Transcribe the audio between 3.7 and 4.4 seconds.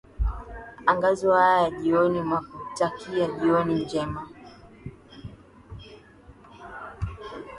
njema